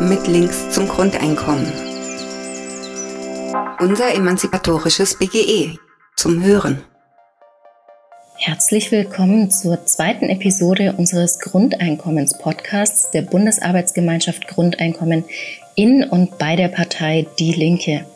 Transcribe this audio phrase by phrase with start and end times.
[0.00, 1.66] mit Links zum Grundeinkommen.
[3.80, 5.76] Unser emanzipatorisches BGE
[6.14, 6.84] zum Hören.
[8.36, 15.24] Herzlich willkommen zur zweiten Episode unseres Grundeinkommens-Podcasts der Bundesarbeitsgemeinschaft Grundeinkommen
[15.74, 18.06] in und bei der Partei Die Linke.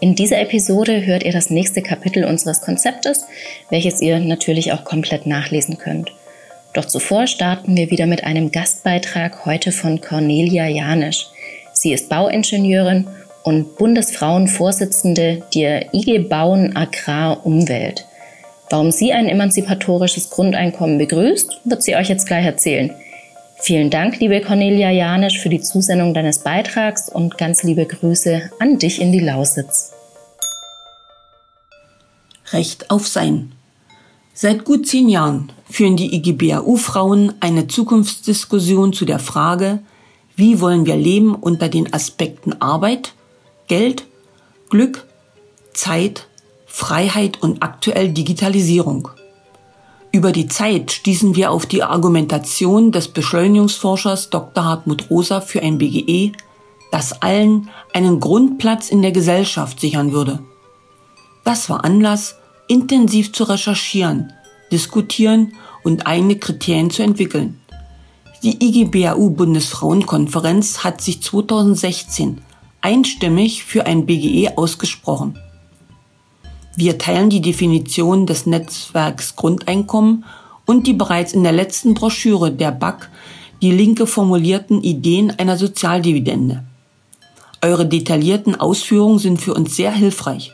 [0.00, 3.26] In dieser Episode hört ihr das nächste Kapitel unseres Konzeptes,
[3.68, 6.12] welches ihr natürlich auch komplett nachlesen könnt.
[6.74, 11.28] Doch zuvor starten wir wieder mit einem Gastbeitrag heute von Cornelia Janisch.
[11.72, 13.06] Sie ist Bauingenieurin
[13.44, 18.04] und Bundesfrauenvorsitzende der IG Bauen Agrar Umwelt.
[18.70, 22.90] Warum sie ein emanzipatorisches Grundeinkommen begrüßt, wird sie euch jetzt gleich erzählen.
[23.60, 28.78] Vielen Dank, liebe Cornelia Janisch, für die Zusendung deines Beitrags und ganz liebe Grüße an
[28.78, 29.92] dich in die Lausitz.
[32.52, 33.52] Recht auf Sein.
[34.36, 39.78] Seit gut zehn Jahren führen die IGBAU-Frauen eine Zukunftsdiskussion zu der Frage,
[40.34, 43.14] wie wollen wir leben unter den Aspekten Arbeit,
[43.68, 44.04] Geld,
[44.70, 45.06] Glück,
[45.72, 46.26] Zeit,
[46.66, 49.08] Freiheit und aktuell Digitalisierung.
[50.10, 54.64] Über die Zeit stießen wir auf die Argumentation des Beschleunigungsforschers Dr.
[54.64, 56.32] Hartmut Rosa für ein BGE,
[56.90, 60.40] das allen einen Grundplatz in der Gesellschaft sichern würde.
[61.44, 62.36] Das war Anlass,
[62.74, 64.32] intensiv zu recherchieren,
[64.72, 65.52] diskutieren
[65.84, 67.60] und eigene Kriterien zu entwickeln.
[68.42, 72.38] Die IGBAU Bundesfrauenkonferenz hat sich 2016
[72.80, 75.38] einstimmig für ein BGE ausgesprochen.
[76.76, 80.24] Wir teilen die Definition des Netzwerks Grundeinkommen
[80.66, 83.08] und die bereits in der letzten Broschüre der BAK
[83.62, 86.64] die Linke formulierten Ideen einer Sozialdividende.
[87.62, 90.53] Eure detaillierten Ausführungen sind für uns sehr hilfreich.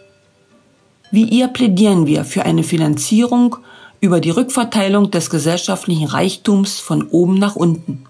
[1.11, 3.57] Wie ihr plädieren wir für eine Finanzierung
[4.01, 8.05] über die Rückverteilung des gesellschaftlichen Reichtums von oben nach unten.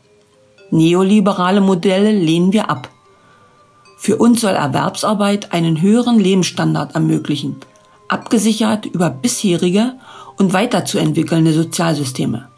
[0.70, 2.90] Neoliberale Modelle lehnen wir ab.
[3.96, 7.56] Für uns soll Erwerbsarbeit einen höheren Lebensstandard ermöglichen,
[8.08, 9.94] abgesichert über bisherige
[10.38, 12.48] und weiterzuentwickelnde Sozialsysteme.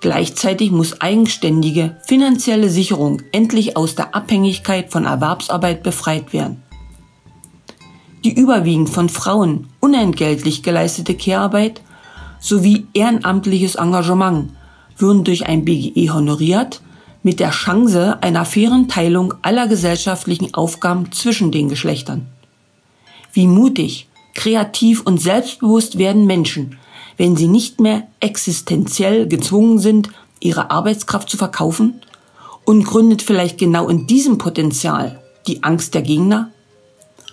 [0.00, 6.62] Gleichzeitig muss eigenständige finanzielle Sicherung endlich aus der Abhängigkeit von Erwerbsarbeit befreit werden.
[8.24, 11.80] Die überwiegend von Frauen unentgeltlich geleistete Kehrarbeit
[12.38, 14.50] sowie ehrenamtliches Engagement
[14.96, 16.82] würden durch ein BGE honoriert,
[17.22, 22.26] mit der Chance einer fairen Teilung aller gesellschaftlichen Aufgaben zwischen den Geschlechtern.
[23.32, 26.78] Wie mutig, kreativ und selbstbewusst werden Menschen,
[27.16, 30.08] wenn sie nicht mehr existenziell gezwungen sind,
[30.40, 32.00] ihre Arbeitskraft zu verkaufen?
[32.64, 36.50] Und gründet vielleicht genau in diesem Potenzial die Angst der Gegner?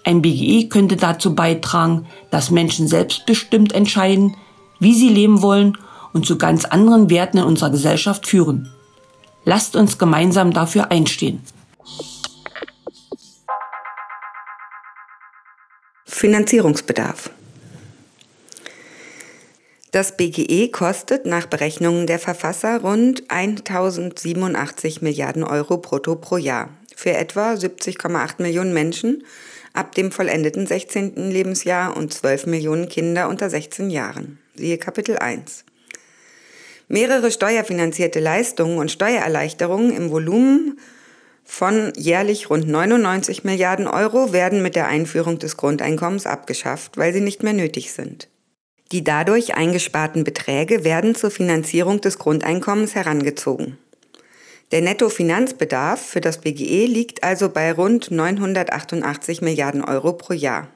[0.08, 4.38] Ein BGE könnte dazu beitragen, dass Menschen selbstbestimmt entscheiden,
[4.80, 5.78] wie sie leben wollen
[6.14, 8.72] und zu ganz anderen Werten in unserer Gesellschaft führen.
[9.44, 11.42] Lasst uns gemeinsam dafür einstehen.
[16.06, 17.30] Finanzierungsbedarf.
[19.92, 27.12] Das BGE kostet nach Berechnungen der Verfasser rund 1087 Milliarden Euro brutto pro Jahr für
[27.12, 29.24] etwa 70,8 Millionen Menschen
[29.78, 31.30] ab dem vollendeten 16.
[31.30, 34.40] Lebensjahr und 12 Millionen Kinder unter 16 Jahren.
[34.56, 35.64] Siehe Kapitel 1.
[36.88, 40.80] Mehrere steuerfinanzierte Leistungen und Steuererleichterungen im Volumen
[41.44, 47.22] von jährlich rund 99 Milliarden Euro werden mit der Einführung des Grundeinkommens abgeschafft, weil sie
[47.22, 48.28] nicht mehr nötig sind.
[48.92, 53.78] Die dadurch eingesparten Beträge werden zur Finanzierung des Grundeinkommens herangezogen.
[54.72, 60.68] Der Nettofinanzbedarf für das BGE liegt also bei rund 988 Milliarden Euro pro Jahr.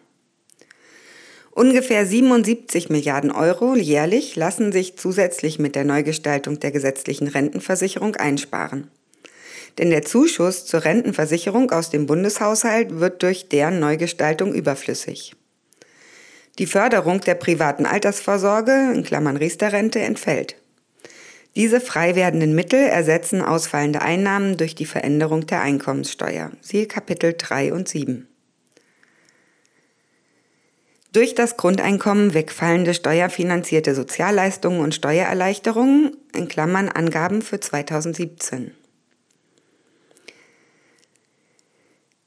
[1.51, 8.89] Ungefähr 77 Milliarden Euro jährlich lassen sich zusätzlich mit der Neugestaltung der gesetzlichen Rentenversicherung einsparen.
[9.77, 15.35] Denn der Zuschuss zur Rentenversicherung aus dem Bundeshaushalt wird durch deren Neugestaltung überflüssig.
[16.59, 20.55] Die Förderung der privaten Altersvorsorge, in Klammern Riester-Rente, entfällt.
[21.55, 26.51] Diese frei werdenden Mittel ersetzen ausfallende Einnahmen durch die Veränderung der Einkommenssteuer.
[26.61, 28.27] Siehe Kapitel 3 und 7.
[31.11, 38.71] Durch das Grundeinkommen wegfallende steuerfinanzierte Sozialleistungen und Steuererleichterungen, in Klammern Angaben für 2017.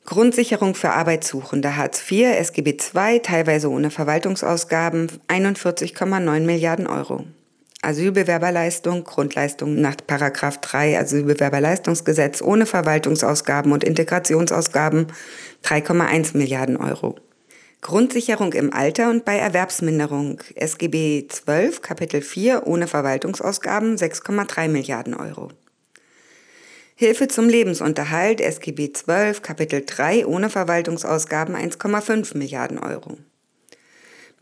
[0.04, 7.24] Grundsicherung für Arbeitssuchende Hartz IV, SGB II, teilweise ohne Verwaltungsausgaben, 41,9 Milliarden Euro.
[7.84, 15.06] Asylbewerberleistung, Grundleistung nach 3 Asylbewerberleistungsgesetz ohne Verwaltungsausgaben und Integrationsausgaben
[15.64, 17.16] 3,1 Milliarden Euro.
[17.80, 25.50] Grundsicherung im Alter und bei Erwerbsminderung SGB 12 Kapitel 4 ohne Verwaltungsausgaben 6,3 Milliarden Euro.
[26.96, 33.18] Hilfe zum Lebensunterhalt SGB 12 Kapitel 3 ohne Verwaltungsausgaben 1,5 Milliarden Euro.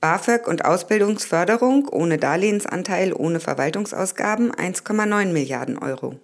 [0.03, 6.17] BAföG und Ausbildungsförderung ohne Darlehensanteil ohne Verwaltungsausgaben 1,9 Milliarden Euro.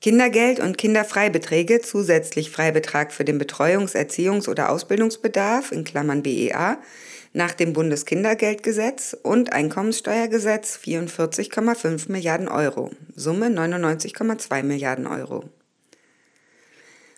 [0.00, 6.78] Kindergeld und Kinderfreibeträge zusätzlich Freibetrag für den Betreuungs-, Erziehungs- oder Ausbildungsbedarf in Klammern BEA
[7.34, 15.44] nach dem Bundeskindergeldgesetz und Einkommenssteuergesetz 44,5 Milliarden Euro, Summe 99,2 Milliarden Euro.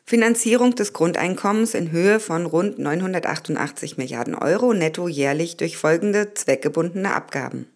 [0.08, 7.12] Finanzierung des Grundeinkommens in Höhe von rund 988 Milliarden Euro netto jährlich durch folgende zweckgebundene
[7.12, 7.66] Abgaben.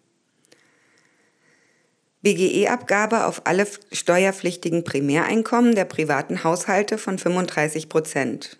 [2.21, 8.57] BGE-Abgabe auf alle steuerpflichtigen Primäreinkommen der privaten Haushalte von 35 Prozent,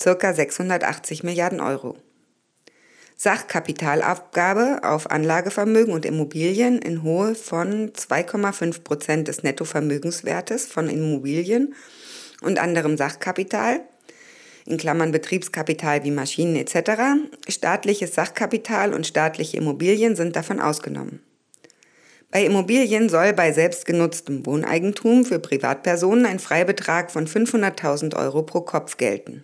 [0.00, 1.96] circa 680 Milliarden Euro.
[3.16, 11.76] Sachkapitalabgabe auf Anlagevermögen und Immobilien in Höhe von 2,5 Prozent des Nettovermögenswertes von Immobilien
[12.42, 13.80] und anderem Sachkapital,
[14.66, 16.92] in Klammern Betriebskapital wie Maschinen etc.,
[17.48, 21.20] staatliches Sachkapital und staatliche Immobilien sind davon ausgenommen.
[22.30, 28.96] Bei Immobilien soll bei selbstgenutztem Wohneigentum für Privatpersonen ein Freibetrag von 500.000 Euro pro Kopf
[28.96, 29.42] gelten.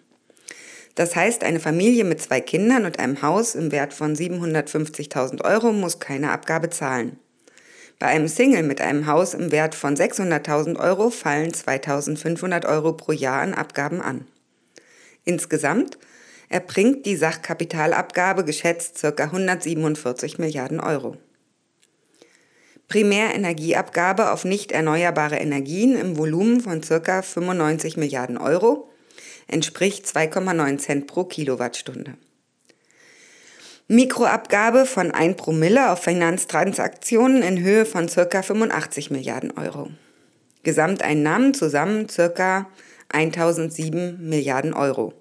[0.94, 5.72] Das heißt, eine Familie mit zwei Kindern und einem Haus im Wert von 750.000 Euro
[5.72, 7.18] muss keine Abgabe zahlen.
[7.98, 13.10] Bei einem Single mit einem Haus im Wert von 600.000 Euro fallen 2.500 Euro pro
[13.12, 14.26] Jahr an Abgaben an.
[15.24, 15.98] Insgesamt
[16.48, 19.24] erbringt die Sachkapitalabgabe geschätzt ca.
[19.24, 21.16] 147 Milliarden Euro.
[22.86, 27.20] Primärenergieabgabe auf nicht erneuerbare Energien im Volumen von ca.
[27.20, 28.88] 95 Milliarden Euro
[29.48, 32.14] entspricht 2,9 Cent pro Kilowattstunde.
[33.90, 38.42] Mikroabgabe von 1 Promille auf Finanztransaktionen in Höhe von ca.
[38.42, 39.88] 85 Milliarden Euro.
[40.62, 42.68] Gesamteinnahmen zusammen ca.
[43.08, 45.14] 1007 Milliarden Euro.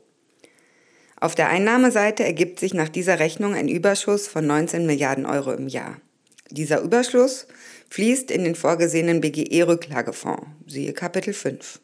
[1.17, 5.69] Auf der Einnahmeseite ergibt sich nach dieser Rechnung ein Überschuss von 19 Milliarden Euro im
[5.69, 6.01] Jahr.
[6.49, 7.47] Dieser Überschuss
[7.89, 11.79] fließt in den vorgesehenen BGE-Rücklagefonds, siehe Kapitel 5.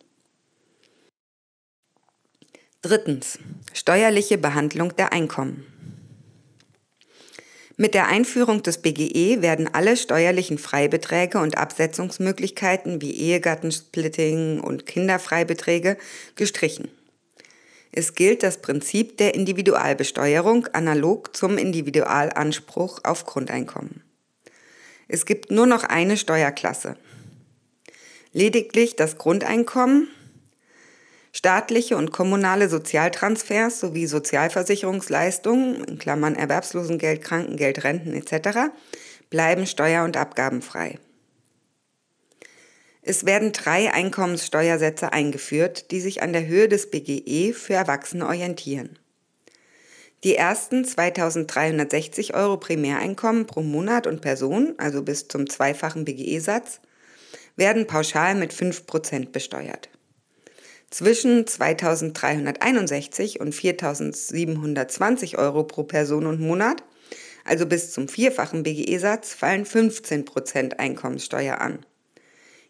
[2.82, 3.40] Drittens.
[3.72, 5.73] Steuerliche Behandlung der Einkommen.
[7.84, 15.98] Mit der Einführung des BGE werden alle steuerlichen Freibeträge und Absetzungsmöglichkeiten wie Ehegattensplitting und Kinderfreibeträge
[16.38, 16.88] gestrichen.
[17.92, 24.02] Es gilt das Prinzip der Individualbesteuerung analog zum Individualanspruch auf Grundeinkommen.
[25.10, 26.96] Es gibt nur noch eine Steuerklasse.
[28.32, 30.08] Lediglich das Grundeinkommen
[31.36, 38.72] Staatliche und kommunale Sozialtransfers sowie Sozialversicherungsleistungen in Klammern Erwerbslosengeld, Krankengeld, Renten etc.
[39.32, 41.00] bleiben steuer- und abgabenfrei.
[43.02, 49.00] Es werden drei Einkommenssteuersätze eingeführt, die sich an der Höhe des BGE für Erwachsene orientieren.
[50.24, 56.80] Die ersten 2360 Euro Primäreinkommen pro Monat und Person, also bis zum zweifachen BGE-Satz,
[57.56, 59.90] werden pauschal mit 5% besteuert.
[60.94, 66.84] Zwischen 2.361 und 4.720 Euro pro Person und Monat,
[67.44, 71.84] also bis zum vierfachen BGE-Satz, fallen 15% Einkommenssteuer an.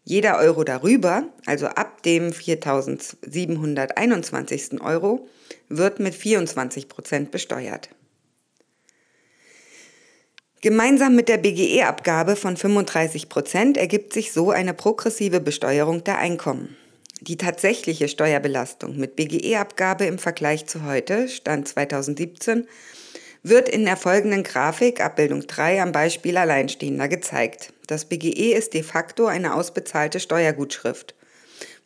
[0.06, 4.80] Jeder Euro darüber, also ab dem 4.721.
[4.80, 5.28] Euro,
[5.68, 7.90] wird mit 24% besteuert.
[10.62, 16.78] Gemeinsam mit der BGE-Abgabe von 35% ergibt sich so eine progressive Besteuerung der Einkommen.
[17.26, 22.68] Die tatsächliche Steuerbelastung mit BGE-Abgabe im Vergleich zu heute, Stand 2017,
[23.44, 27.72] wird in der folgenden Grafik, Abbildung 3, am Beispiel Alleinstehender gezeigt.
[27.88, 31.16] Das BGE ist de facto eine ausbezahlte Steuergutschrift,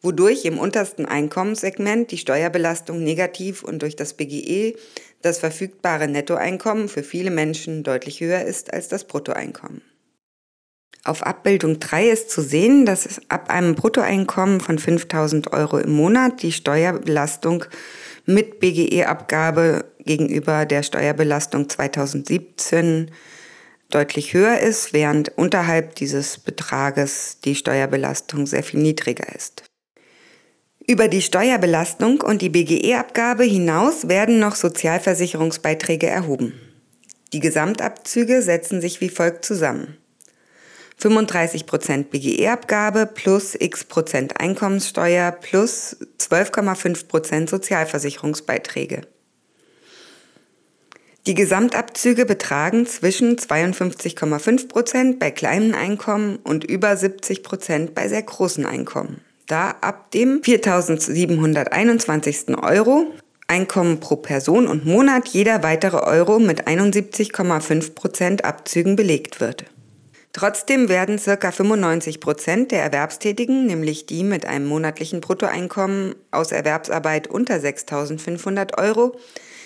[0.01, 4.75] wodurch im untersten Einkommenssegment die Steuerbelastung negativ und durch das BGE
[5.22, 9.84] das verfügbare Nettoeinkommen für viele Menschen deutlich höher ist als das Bruttoeinkommen.
[11.08, 16.42] Auf Abbildung 3 ist zu sehen, dass ab einem Bruttoeinkommen von 5000 Euro im Monat
[16.44, 17.64] die Steuerbelastung
[18.26, 23.10] mit BGE-Abgabe gegenüber der Steuerbelastung 2017
[23.90, 29.64] deutlich höher ist, während unterhalb dieses Betrages die Steuerbelastung sehr viel niedriger ist.
[30.88, 36.52] Über die Steuerbelastung und die BGE-Abgabe hinaus werden noch Sozialversicherungsbeiträge erhoben.
[37.32, 39.96] Die Gesamtabzüge setzen sich wie folgt zusammen.
[41.00, 49.01] 35% BGE-Abgabe plus x Prozent Einkommenssteuer plus 12,5% Sozialversicherungsbeiträge.
[51.27, 58.24] Die Gesamtabzüge betragen zwischen 52,5 Prozent bei kleinen Einkommen und über 70 Prozent bei sehr
[58.24, 59.20] großen Einkommen.
[59.46, 62.63] Da ab dem 4.721.
[62.63, 63.13] Euro
[63.50, 69.63] Einkommen pro Person und Monat jeder weitere Euro mit 71,5 Prozent Abzügen belegt wird.
[70.38, 71.51] Trotzdem werden ca.
[71.51, 79.17] 95 Prozent der Erwerbstätigen, nämlich die mit einem monatlichen Bruttoeinkommen aus Erwerbsarbeit unter 6.500 Euro,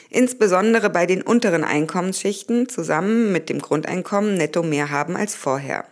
[0.09, 5.83] insbesondere bei den unteren Einkommensschichten zusammen mit dem Grundeinkommen netto mehr haben als vorher.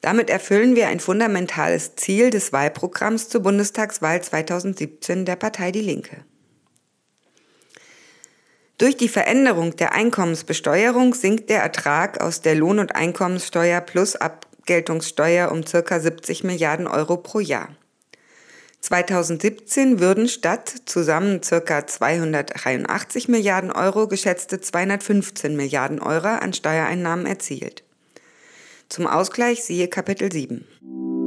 [0.00, 6.24] Damit erfüllen wir ein fundamentales Ziel des Wahlprogramms zur Bundestagswahl 2017 der Partei Die Linke.
[8.82, 15.52] Durch die Veränderung der Einkommensbesteuerung sinkt der Ertrag aus der Lohn- und Einkommenssteuer plus Abgeltungssteuer
[15.52, 16.00] um ca.
[16.00, 17.68] 70 Milliarden Euro pro Jahr.
[18.80, 21.86] 2017 würden statt zusammen ca.
[21.86, 27.84] 283 Milliarden Euro geschätzte 215 Milliarden Euro an Steuereinnahmen erzielt.
[28.88, 31.21] Zum Ausgleich siehe Kapitel 7.